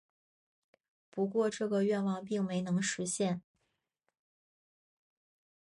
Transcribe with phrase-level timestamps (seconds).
[1.11, 3.43] 不过这个愿望并没能实现。